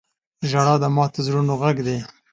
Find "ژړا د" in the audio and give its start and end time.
0.49-0.85